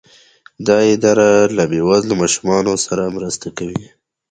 [0.67, 3.85] دا اداره له بې وزلو ماشومانو سره مرسته کوي.